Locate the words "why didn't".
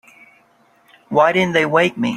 1.09-1.53